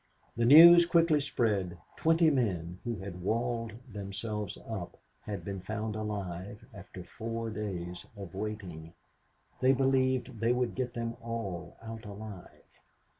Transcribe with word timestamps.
The 0.35 0.45
news 0.47 0.87
quickly 0.87 1.19
spread, 1.19 1.77
twenty 1.95 2.31
men, 2.31 2.79
who 2.83 2.95
had 2.95 3.21
walled 3.21 3.73
themselves 3.93 4.57
up 4.67 4.97
had 5.21 5.45
been 5.45 5.59
found 5.61 5.95
alive 5.95 6.65
after 6.73 7.03
four 7.03 7.51
days 7.51 8.07
of 8.17 8.33
waiting. 8.33 8.93
They 9.59 9.73
believed 9.73 10.39
they 10.39 10.53
would 10.53 10.73
get 10.73 10.95
them 10.95 11.17
all 11.21 11.77
out 11.83 12.05
alive. 12.05 12.79